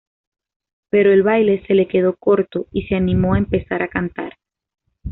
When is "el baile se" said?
1.13-1.75